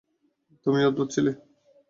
[0.65, 1.31] তুমিও অদ্ভুত ছিলে।